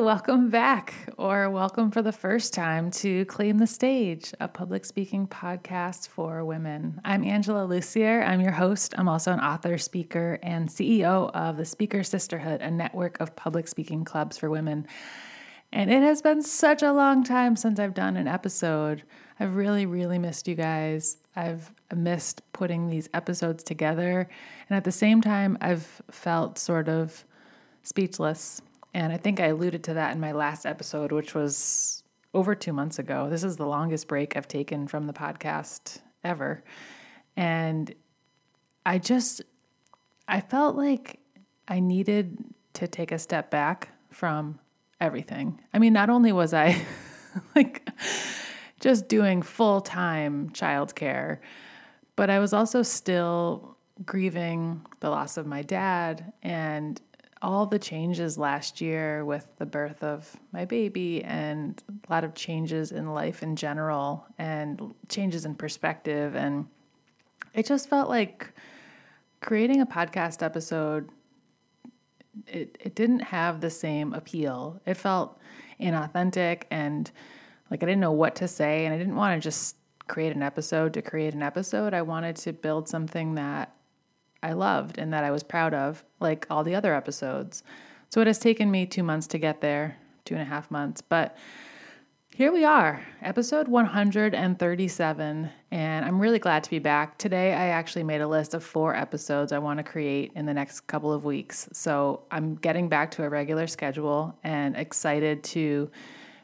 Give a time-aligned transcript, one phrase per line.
[0.00, 5.26] Welcome back, or welcome for the first time to Claim the Stage, a public speaking
[5.26, 7.00] podcast for women.
[7.04, 8.26] I'm Angela Lussier.
[8.26, 8.94] I'm your host.
[8.96, 13.68] I'm also an author, speaker, and CEO of the Speaker Sisterhood, a network of public
[13.68, 14.86] speaking clubs for women.
[15.72, 19.02] And it has been such a long time since I've done an episode.
[19.38, 21.18] I've really, really missed you guys.
[21.36, 24.28] I've missed putting these episodes together.
[24.68, 27.24] And at the same time, I've felt sort of
[27.82, 28.62] speechless
[28.94, 32.02] and I think I alluded to that in my last episode, which was
[32.34, 33.28] over two months ago.
[33.28, 36.62] This is the longest break I've taken from the podcast ever.
[37.36, 37.94] And
[38.84, 39.42] I just,
[40.28, 41.18] I felt like
[41.68, 44.58] I needed to take a step back from
[45.00, 45.60] everything.
[45.72, 46.84] I mean, not only was I
[47.54, 47.88] like
[48.80, 51.38] just doing full time childcare,
[52.16, 57.00] but I was also still grieving the loss of my dad and
[57.42, 62.34] all the changes last year with the birth of my baby and a lot of
[62.34, 66.36] changes in life in general and changes in perspective.
[66.36, 66.66] And
[67.52, 68.52] it just felt like
[69.40, 71.08] creating a podcast episode,
[72.46, 74.80] it, it didn't have the same appeal.
[74.86, 75.38] It felt
[75.80, 77.10] inauthentic and
[77.72, 78.86] like I didn't know what to say.
[78.86, 81.92] And I didn't want to just create an episode to create an episode.
[81.92, 83.74] I wanted to build something that
[84.42, 87.62] I loved and that I was proud of, like all the other episodes.
[88.08, 91.00] So it has taken me two months to get there, two and a half months.
[91.00, 91.36] But
[92.34, 97.18] here we are, episode 137, and I'm really glad to be back.
[97.18, 100.54] Today, I actually made a list of four episodes I want to create in the
[100.54, 101.68] next couple of weeks.
[101.72, 105.90] So I'm getting back to a regular schedule and excited to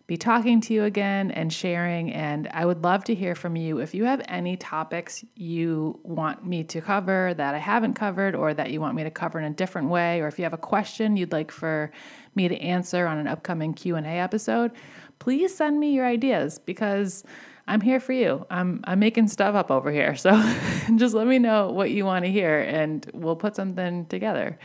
[0.08, 2.10] be talking to you again and sharing.
[2.14, 6.46] And I would love to hear from you if you have any topics you want
[6.46, 9.44] me to cover that I haven't covered or that you want me to cover in
[9.44, 11.92] a different way, or if you have a question you'd like for
[12.34, 14.72] me to answer on an upcoming Q&A episode,
[15.18, 17.22] please send me your ideas because
[17.66, 18.46] I'm here for you.
[18.48, 20.16] I'm I'm making stuff up over here.
[20.16, 20.30] So
[20.96, 24.58] just let me know what you want to hear and we'll put something together.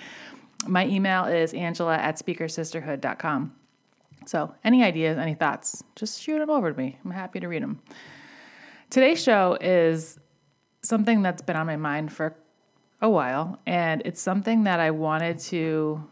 [0.65, 3.55] My email is angela at speakersisterhood.com.
[4.25, 6.97] So, any ideas, any thoughts, just shoot them over to me.
[7.03, 7.81] I'm happy to read them.
[8.89, 10.19] Today's show is
[10.81, 12.35] something that's been on my mind for
[13.01, 16.03] a while, and it's something that I wanted to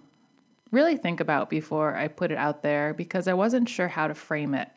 [0.71, 4.13] really think about before I put it out there because I wasn't sure how to
[4.13, 4.69] frame it.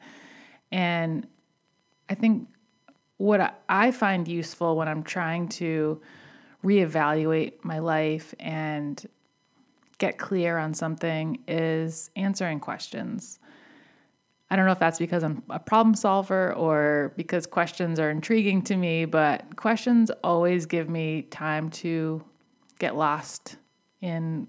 [0.71, 1.27] And
[2.09, 2.49] I think
[3.17, 6.01] what I find useful when I'm trying to
[6.65, 9.05] reevaluate my life and
[10.05, 13.39] get clear on something is answering questions.
[14.51, 18.61] I don't know if that's because I'm a problem solver or because questions are intriguing
[18.65, 22.23] to me, but questions always give me time to
[22.79, 23.57] get lost
[24.03, 24.49] in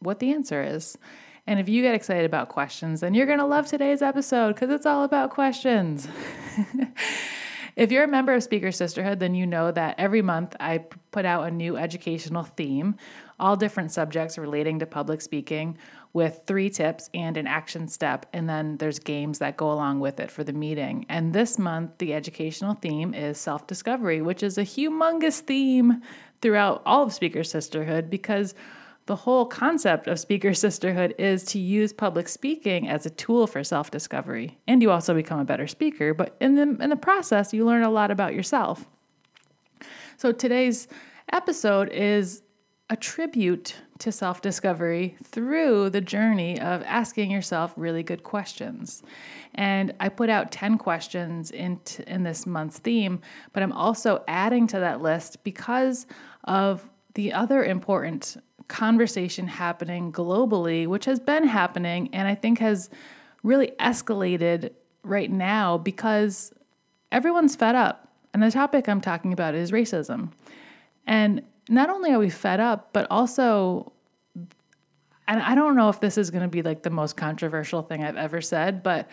[0.00, 0.98] what the answer is.
[1.46, 4.70] And if you get excited about questions, then you're going to love today's episode because
[4.70, 6.06] it's all about questions.
[7.78, 10.78] if you're a member of Speaker Sisterhood, then you know that every month I
[11.12, 12.96] put out a new educational theme
[13.40, 15.78] all different subjects relating to public speaking
[16.12, 18.26] with three tips and an action step.
[18.32, 21.06] And then there's games that go along with it for the meeting.
[21.08, 26.02] And this month, the educational theme is self discovery, which is a humongous theme
[26.42, 28.56] throughout all of Speaker Sisterhood because
[29.08, 33.64] the whole concept of speaker sisterhood is to use public speaking as a tool for
[33.64, 37.66] self-discovery and you also become a better speaker but in the in the process you
[37.66, 38.86] learn a lot about yourself
[40.16, 40.86] so today's
[41.32, 42.42] episode is
[42.90, 49.02] a tribute to self discovery through the journey of asking yourself really good questions.
[49.54, 53.20] And I put out 10 questions in, t- in this month's theme,
[53.52, 56.06] but I'm also adding to that list because
[56.44, 58.36] of the other important
[58.68, 62.90] conversation happening globally, which has been happening and I think has
[63.42, 64.70] really escalated
[65.02, 66.52] right now because
[67.10, 68.08] everyone's fed up.
[68.34, 70.32] And the topic I'm talking about is racism.
[71.06, 73.92] And not only are we fed up, but also,
[75.26, 78.04] and I don't know if this is going to be like the most controversial thing
[78.04, 79.08] I've ever said, but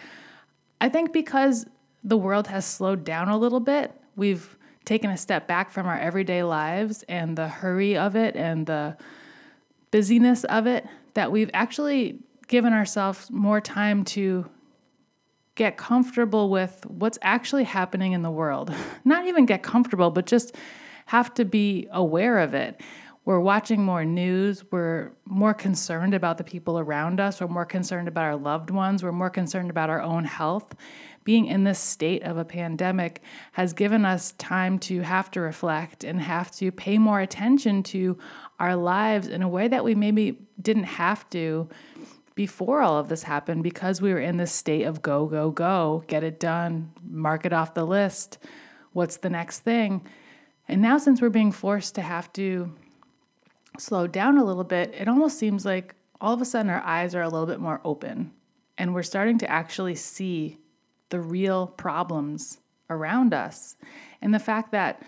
[0.81, 1.65] I think because
[2.03, 5.97] the world has slowed down a little bit, we've taken a step back from our
[5.97, 8.95] everyday lives and the hurry of it and the
[9.95, 12.19] busyness of it, that we've actually
[12.49, 14.45] given ourselves more time to
[15.55, 18.75] get comfortable with what's actually happening in the world.
[19.05, 20.53] Not even get comfortable, but just
[21.05, 22.81] have to be aware of it.
[23.23, 24.65] We're watching more news.
[24.69, 27.39] We're more concerned about the people around us.
[27.39, 29.01] We're more concerned about our loved ones.
[29.01, 30.75] We're more concerned about our own health.
[31.23, 33.21] Being in this state of a pandemic
[33.53, 38.17] has given us time to have to reflect and have to pay more attention to
[38.59, 41.69] our lives in a way that we maybe didn't have to
[42.35, 46.03] before all of this happened because we were in this state of go, go, go,
[46.07, 48.37] get it done, mark it off the list.
[48.91, 50.05] What's the next thing?
[50.67, 52.73] And now, since we're being forced to have to
[53.77, 57.13] slow down a little bit, it almost seems like all of a sudden our eyes
[57.13, 58.31] are a little bit more open
[58.77, 60.57] and we're starting to actually see
[61.09, 62.59] the real problems
[62.89, 63.75] around us.
[64.21, 65.01] And the fact that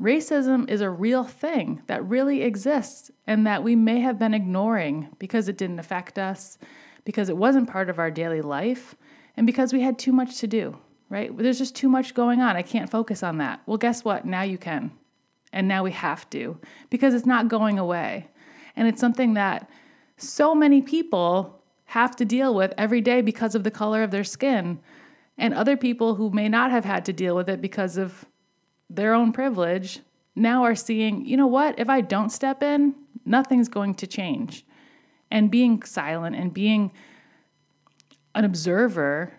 [0.00, 5.08] racism is a real thing that really exists and that we may have been ignoring
[5.18, 6.58] because it didn't affect us,
[7.04, 8.94] because it wasn't part of our daily life,
[9.36, 10.76] and because we had too much to do,
[11.08, 11.36] right?
[11.36, 12.56] There's just too much going on.
[12.56, 13.60] I can't focus on that.
[13.66, 14.24] Well, guess what?
[14.24, 14.92] Now you can.
[15.52, 16.58] And now we have to
[16.90, 18.28] because it's not going away.
[18.74, 19.70] And it's something that
[20.16, 24.24] so many people have to deal with every day because of the color of their
[24.24, 24.80] skin.
[25.38, 28.24] And other people who may not have had to deal with it because of
[28.90, 30.00] their own privilege
[30.36, 32.94] now are seeing, you know what, if I don't step in,
[33.24, 34.64] nothing's going to change.
[35.30, 36.92] And being silent and being
[38.34, 39.32] an observer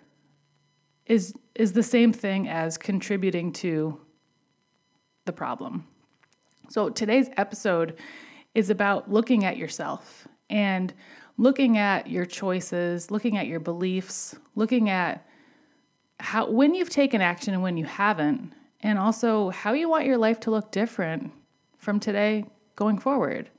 [1.05, 3.99] is is the same thing as contributing to
[5.23, 5.87] the problem.
[6.69, 7.97] So today's episode
[8.53, 10.93] is about looking at yourself and
[11.37, 15.25] looking at your choices, looking at your beliefs, looking at
[16.19, 18.53] how when you've taken action and when you haven't,
[18.85, 21.31] and also how you want your life to look different
[21.79, 22.45] from today
[22.75, 23.49] going forward.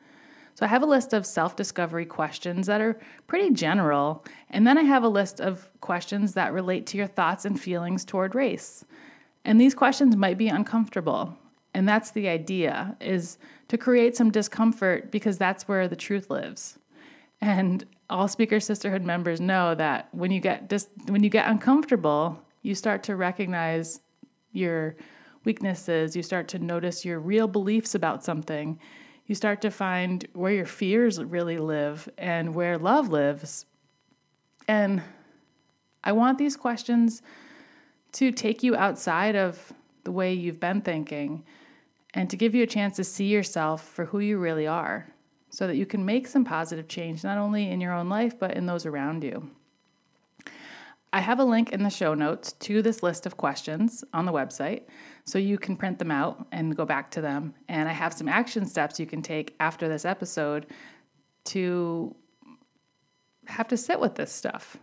[0.55, 2.96] So I have a list of self-discovery questions that are
[3.26, 7.44] pretty general, and then I have a list of questions that relate to your thoughts
[7.44, 8.84] and feelings toward race.
[9.44, 11.37] And these questions might be uncomfortable,
[11.75, 13.37] and that's the idea is
[13.67, 16.78] to create some discomfort because that's where the truth lives.
[17.40, 22.40] And all Speaker Sisterhood members know that when you get dis- when you get uncomfortable,
[22.62, 24.00] you start to recognize
[24.52, 24.96] your
[25.46, 28.78] weaknesses, you start to notice your real beliefs about something.
[29.26, 33.64] You start to find where your fears really live and where love lives.
[34.69, 35.02] And
[36.04, 37.22] I want these questions
[38.12, 39.72] to take you outside of
[40.04, 41.44] the way you've been thinking
[42.14, 45.12] and to give you a chance to see yourself for who you really are
[45.50, 48.54] so that you can make some positive change, not only in your own life, but
[48.54, 49.50] in those around you.
[51.16, 54.32] I have a link in the show notes to this list of questions on the
[54.32, 54.82] website,
[55.24, 57.54] so you can print them out and go back to them.
[57.70, 60.66] And I have some action steps you can take after this episode
[61.46, 62.14] to
[63.46, 64.76] have to sit with this stuff.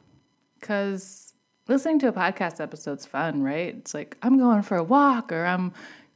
[0.60, 1.36] Because
[1.68, 3.76] listening to a podcast episode's fun, right?
[3.76, 5.72] It's like I'm going for a walk or I'm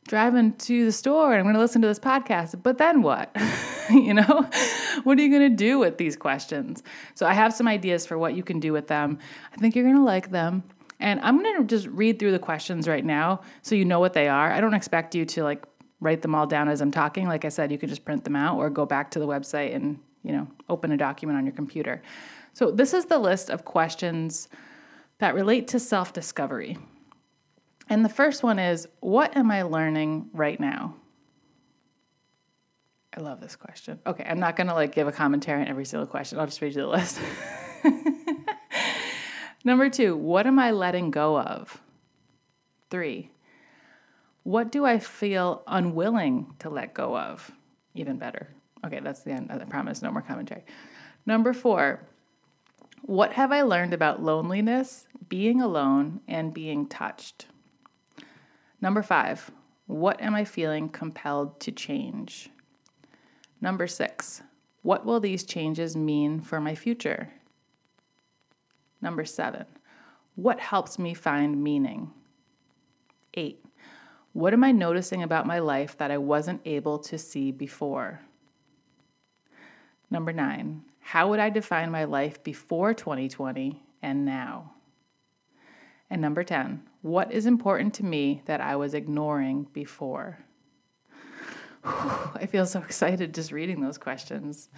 [0.07, 2.63] driving to the store and I'm going to listen to this podcast.
[2.63, 3.35] But then what?
[3.91, 4.49] you know,
[5.03, 6.83] what are you going to do with these questions?
[7.15, 9.19] So I have some ideas for what you can do with them.
[9.53, 10.63] I think you're going to like them.
[10.99, 14.13] And I'm going to just read through the questions right now so you know what
[14.13, 14.51] they are.
[14.51, 15.63] I don't expect you to like
[15.99, 17.27] write them all down as I'm talking.
[17.27, 19.75] Like I said, you can just print them out or go back to the website
[19.75, 22.01] and, you know, open a document on your computer.
[22.53, 24.47] So this is the list of questions
[25.19, 26.77] that relate to self-discovery.
[27.89, 30.95] And the first one is What am I learning right now?
[33.17, 33.99] I love this question.
[34.05, 36.37] Okay, I'm not going to like give a commentary on every single question.
[36.37, 37.19] I'll just read you the list.
[39.63, 41.81] Number two, what am I letting go of?
[42.91, 43.31] Three,
[44.43, 47.51] what do I feel unwilling to let go of?
[47.95, 48.49] Even better.
[48.85, 49.51] Okay, that's the end.
[49.51, 50.63] I promise, no more commentary.
[51.25, 52.01] Number four,
[53.01, 57.47] what have I learned about loneliness, being alone, and being touched?
[58.79, 59.49] Number five,
[59.87, 62.51] what am I feeling compelled to change?
[63.59, 64.41] Number six,
[64.83, 67.29] what will these changes mean for my future?
[69.01, 69.65] Number seven,
[70.35, 72.11] what helps me find meaning?
[73.33, 73.63] Eight,
[74.33, 78.21] what am I noticing about my life that I wasn't able to see before?
[80.09, 84.73] Number nine, how would I define my life before 2020 and now?
[86.09, 90.39] And number 10, what is important to me that I was ignoring before?
[92.35, 94.69] I feel so excited just reading those questions.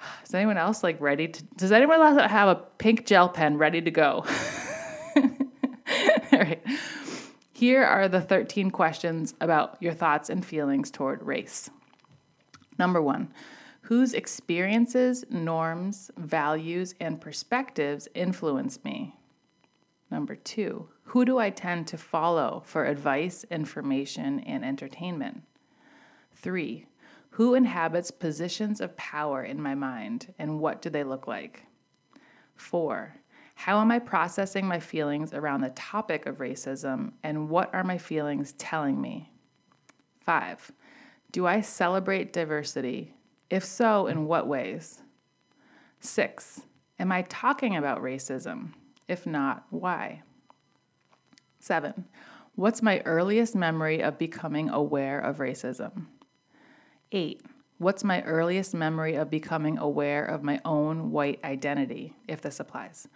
[0.24, 1.44] Is anyone else like ready to?
[1.56, 4.24] Does anyone else have a pink gel pen ready to go?
[5.16, 6.62] All right.
[7.52, 11.70] Here are the 13 questions about your thoughts and feelings toward race.
[12.78, 13.32] Number one,
[13.82, 19.14] whose experiences, norms, values, and perspectives influence me?
[20.10, 25.44] Number two, who do I tend to follow for advice, information, and entertainment?
[26.42, 26.86] Three,
[27.30, 31.64] who inhabits positions of power in my mind and what do they look like?
[32.54, 33.14] Four,
[33.54, 37.96] how am I processing my feelings around the topic of racism and what are my
[37.96, 39.32] feelings telling me?
[40.20, 40.70] Five,
[41.30, 43.14] do I celebrate diversity?
[43.48, 45.00] If so, in what ways?
[46.00, 46.62] Six,
[47.02, 48.74] Am I talking about racism?
[49.08, 50.22] If not, why?
[51.58, 52.04] Seven,
[52.54, 56.06] what's my earliest memory of becoming aware of racism?
[57.14, 57.42] Eight,
[57.76, 63.06] what's my earliest memory of becoming aware of my own white identity, if this applies?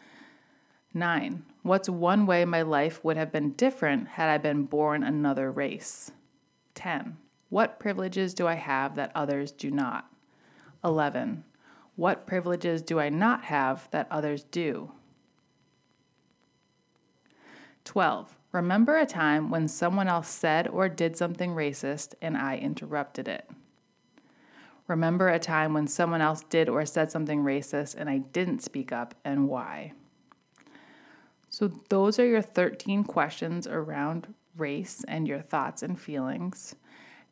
[0.93, 5.51] Nine, what's one way my life would have been different had I been born another
[5.51, 6.11] race?
[6.75, 7.17] 10.
[7.49, 10.11] What privileges do I have that others do not?
[10.85, 11.45] 11.
[11.95, 14.93] What privileges do I not have that others do?
[17.85, 18.37] 12.
[18.53, 23.49] Remember a time when someone else said or did something racist and I interrupted it.
[24.89, 28.93] Remember a time when someone else did or said something racist and I didn't speak
[28.93, 29.93] up and why.
[31.49, 36.75] So, those are your 13 questions around race and your thoughts and feelings.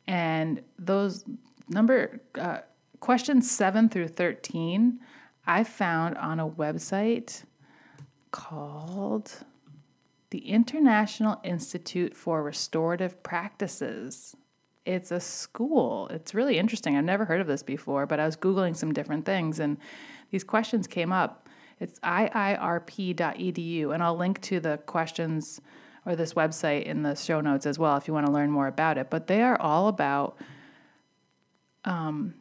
[0.07, 1.25] And those
[1.69, 2.59] number uh,
[2.99, 4.99] questions 7 through 13
[5.47, 7.43] I found on a website
[8.31, 9.43] called
[10.31, 14.35] the International Institute for Restorative Practices.
[14.85, 16.07] It's a school.
[16.09, 16.95] It's really interesting.
[16.95, 19.77] I've never heard of this before, but I was Googling some different things and
[20.31, 21.47] these questions came up.
[21.79, 25.61] It's iirp.edu, and I'll link to the questions
[26.05, 28.67] or this website in the show notes as well if you want to learn more
[28.67, 29.09] about it.
[29.09, 30.37] But they are all about
[31.83, 32.33] um,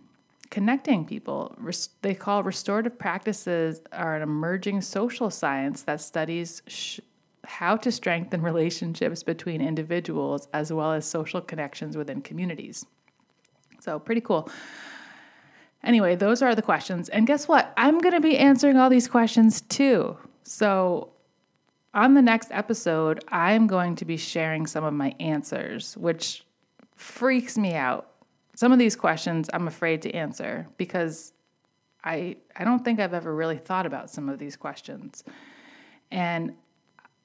[0.50, 1.56] connecting people.
[2.02, 7.00] They call restorative practices are an emerging social science that studies sh-
[7.44, 12.84] how to strengthen relationships between individuals as well as social connections within communities.
[13.80, 14.48] So, pretty cool.
[15.82, 17.08] Anyway, those are the questions.
[17.10, 17.72] And guess what?
[17.76, 20.16] I'm going to be answering all these questions too.
[20.42, 21.10] So,
[21.92, 26.44] on the next episode, I'm going to be sharing some of my answers, which
[26.96, 28.10] freaks me out.
[28.56, 31.32] Some of these questions I'm afraid to answer because
[32.02, 35.24] I I don't think I've ever really thought about some of these questions.
[36.10, 36.54] And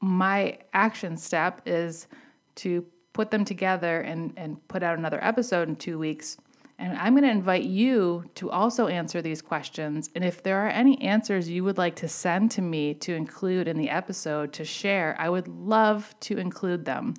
[0.01, 2.07] my action step is
[2.55, 6.37] to put them together and, and put out another episode in two weeks
[6.79, 10.09] and I'm going to invite you to also answer these questions.
[10.15, 13.67] And if there are any answers you would like to send to me to include
[13.67, 17.15] in the episode to share, I would love to include them.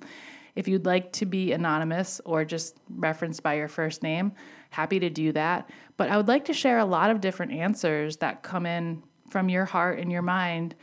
[0.55, 4.33] If you'd like to be anonymous or just referenced by your first name,
[4.71, 5.69] happy to do that.
[5.95, 9.47] But I would like to share a lot of different answers that come in from
[9.47, 10.73] your heart and your mind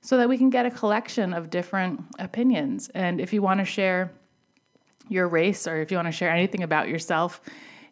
[0.00, 2.88] so that we can get a collection of different opinions.
[2.94, 4.12] And if you want to share
[5.08, 7.40] your race or if you want to share anything about yourself,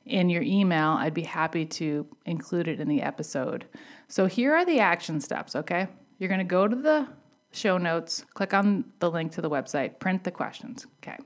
[0.06, 3.66] in your email, I'd be happy to include it in the episode.
[4.08, 5.88] So here are the action steps, okay?
[6.18, 7.08] You're going to go to the
[7.52, 11.16] show notes, click on the link to the website, print the questions, okay?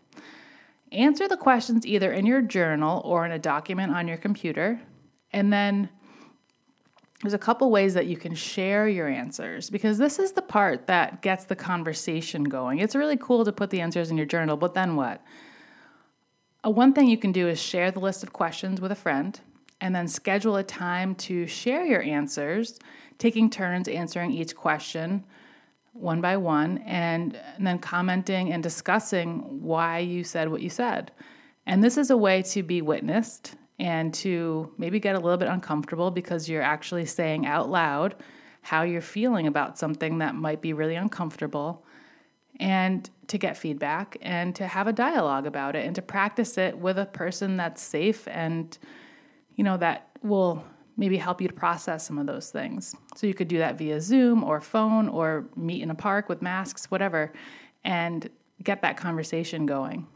[0.93, 4.81] Answer the questions either in your journal or in a document on your computer.
[5.33, 5.91] And then
[7.23, 10.87] there's a couple ways that you can share your answers because this is the part
[10.87, 12.79] that gets the conversation going.
[12.79, 15.21] It's really cool to put the answers in your journal, but then what?
[16.65, 19.41] Uh, one thing you can do is share the list of questions with a friend
[19.81, 22.79] and then schedule a time to share your answers,
[23.19, 25.25] taking turns answering each question
[25.93, 31.11] one by one and, and then commenting and discussing why you said what you said.
[31.67, 35.49] And this is a way to be witnessed and to maybe get a little bit
[35.49, 38.15] uncomfortable because you're actually saying out loud
[38.63, 41.85] how you're feeling about something that might be really uncomfortable
[42.61, 46.77] and to get feedback and to have a dialogue about it and to practice it
[46.77, 48.79] with a person that's safe and
[49.55, 50.65] you know that will
[50.99, 52.95] maybe help you to process some of those things.
[53.15, 56.43] So you could do that via Zoom or phone or meet in a park with
[56.43, 57.33] masks, whatever,
[57.85, 58.29] and
[58.63, 60.09] get that conversation going.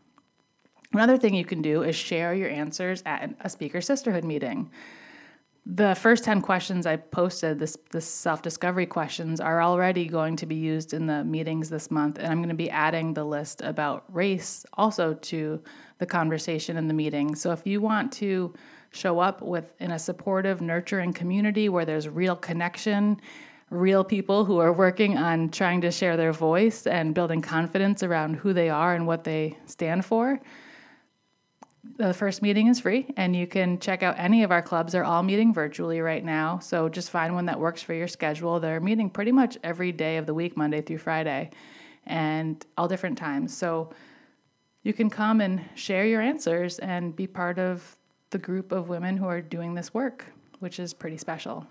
[0.92, 4.70] Another thing you can do is share your answers at a speaker sisterhood meeting
[5.64, 10.46] the first 10 questions I posted, this, this self discovery questions, are already going to
[10.46, 12.18] be used in the meetings this month.
[12.18, 15.62] And I'm going to be adding the list about race also to
[15.98, 17.36] the conversation in the meeting.
[17.36, 18.52] So if you want to
[18.90, 23.20] show up with in a supportive, nurturing community where there's real connection,
[23.70, 28.34] real people who are working on trying to share their voice and building confidence around
[28.34, 30.40] who they are and what they stand for,
[31.84, 34.92] the first meeting is free, and you can check out any of our clubs.
[34.92, 36.60] They're all meeting virtually right now.
[36.60, 38.60] So just find one that works for your schedule.
[38.60, 41.50] They're meeting pretty much every day of the week, Monday through Friday,
[42.06, 43.56] and all different times.
[43.56, 43.90] So
[44.84, 47.96] you can come and share your answers and be part of
[48.30, 50.26] the group of women who are doing this work,
[50.60, 51.66] which is pretty special.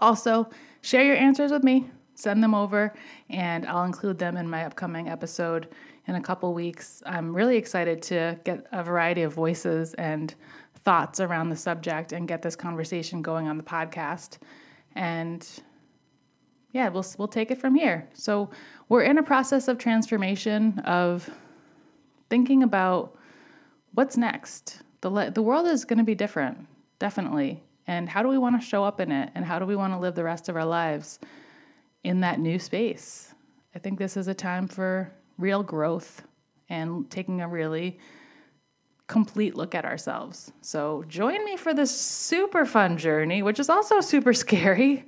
[0.00, 0.48] Also,
[0.82, 1.90] share your answers with me.
[2.14, 2.92] Send them over,
[3.30, 5.68] and I'll include them in my upcoming episode
[6.08, 7.02] in a couple weeks.
[7.06, 10.34] I'm really excited to get a variety of voices and
[10.74, 14.38] thoughts around the subject and get this conversation going on the podcast.
[14.94, 15.46] And
[16.72, 18.08] yeah, we'll we'll take it from here.
[18.14, 18.50] So
[18.88, 21.28] we're in a process of transformation of
[22.30, 23.16] thinking about
[23.92, 24.82] what's next.
[25.02, 26.66] The le- the world is going to be different,
[26.98, 27.62] definitely.
[27.86, 29.30] And how do we want to show up in it?
[29.34, 31.18] And how do we want to live the rest of our lives
[32.02, 33.34] in that new space?
[33.74, 36.22] I think this is a time for real growth
[36.68, 37.98] and taking a really
[39.06, 40.52] complete look at ourselves.
[40.60, 45.06] So join me for this super fun journey, which is also super scary.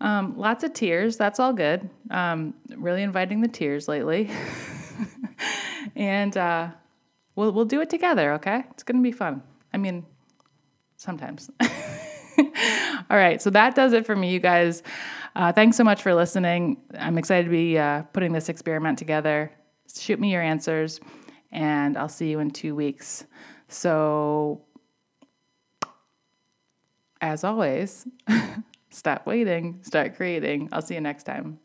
[0.00, 1.16] Um, lots of tears.
[1.16, 1.88] That's all good.
[2.10, 4.30] Um, really inviting the tears lately,
[5.96, 6.68] and uh,
[7.34, 8.34] we'll we'll do it together.
[8.34, 9.42] Okay, it's gonna be fun.
[9.72, 10.06] I mean,
[10.96, 11.50] sometimes.
[11.60, 14.84] all right, so that does it for me, you guys.
[15.34, 16.76] Uh, thanks so much for listening.
[16.96, 19.50] I'm excited to be uh, putting this experiment together.
[19.96, 21.00] Shoot me your answers,
[21.52, 23.24] and I'll see you in two weeks.
[23.68, 24.62] So,
[27.20, 28.06] as always.
[28.90, 30.70] Stop waiting, start creating.
[30.72, 31.58] I'll see you next time.